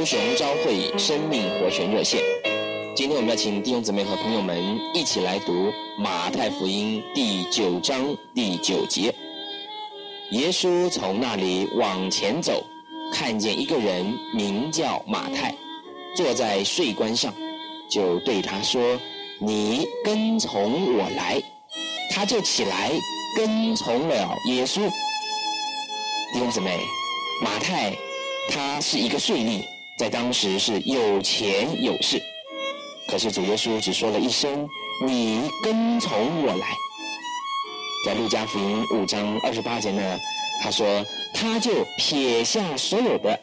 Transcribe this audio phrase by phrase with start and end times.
[0.00, 2.22] 高雄朝会生命活泉热线。
[2.96, 9.14] 今天我们要请弟兄姊妹和朋友们一起来读马太福音第九章第九节。
[10.30, 12.64] 耶稣从那里往前走，
[13.12, 15.54] 看见一个人名叫马太，
[16.16, 17.30] 坐在税关上，
[17.90, 18.98] 就对他说
[19.38, 21.42] ：“你跟从我来。”
[22.10, 22.90] 他就起来
[23.36, 24.80] 跟从了耶稣。
[26.32, 26.78] 弟兄姊妹，
[27.42, 27.94] 马太
[28.48, 29.62] 他是一个税吏，
[30.00, 32.18] 在当时是有钱有势。
[33.06, 34.66] 可是主耶稣只说了一声
[35.06, 36.68] ：“你跟从我来。”
[38.06, 40.18] 在路加福音五章二十八节呢，
[40.62, 41.04] 他说
[41.34, 43.38] 他就撇下所有的，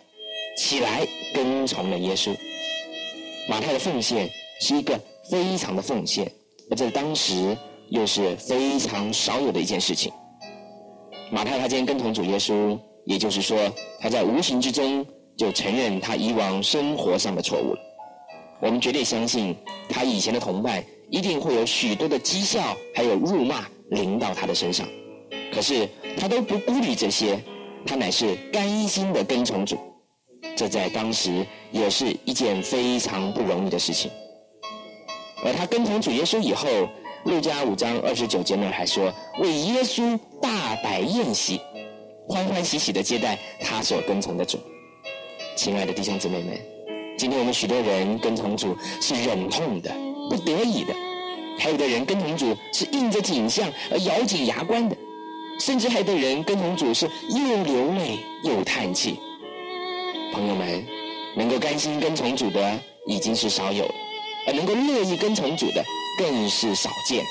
[0.57, 2.35] 起来跟从了耶稣。
[3.47, 4.27] 马太的奉献
[4.59, 4.99] 是一个
[5.29, 6.25] 非常的奉献，
[6.71, 7.55] 而在当时
[7.91, 10.11] 又是非常少有的一件事情。
[11.31, 15.05] 马太他今天跟从主耶稣，也就是说，他在无形之中
[15.37, 17.79] 就承认他以往生活上的错误了。
[18.59, 19.55] 我们绝对相信，
[19.87, 24.87] 他以前的同伴一定会有许多的讥笑，还有辱骂临到他的身上。
[25.53, 27.39] 可是他都不顾虑这些，
[27.85, 29.77] 他乃是甘心的跟从主。
[30.55, 34.09] 这在当时也是一件非常不容易的事情。
[35.45, 36.67] 而他跟从主耶稣以后，
[37.25, 41.61] 路加五章二十九节呢还说，为耶稣大摆宴席，
[42.27, 44.57] 欢欢喜喜的接待他所跟从的主。
[45.57, 46.55] 亲爱的弟兄姊妹们，
[47.17, 49.91] 今天我们许多人跟从主是忍痛的、
[50.29, 50.93] 不得已的，
[51.57, 54.95] 还有的人跟从主是应着景象而咬紧牙关的，
[55.59, 59.17] 甚至还有的人跟从主是又流泪又叹气。
[60.31, 60.85] 朋友们，
[61.35, 63.83] 能够甘心跟从主的已经是少有，
[64.45, 65.83] 而能够乐意跟从主的，
[66.19, 67.25] 更是少见。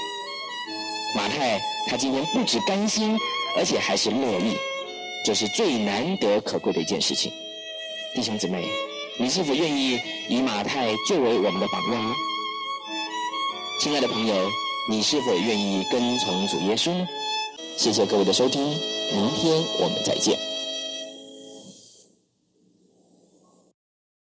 [1.14, 3.16] 马太他今天不止甘心，
[3.56, 4.56] 而且还是乐意，
[5.24, 7.30] 这是最难得可贵的一件事情。
[8.16, 8.66] 弟兄姊妹，
[9.18, 10.00] 你是否愿意
[10.30, 12.14] 以马太作为我们的榜样？
[13.78, 14.34] 亲爱的朋友，
[14.88, 17.06] 你是否愿意跟从主耶稣呢？
[17.76, 18.62] 谢谢各位的收听，
[19.12, 20.55] 明天我们再见。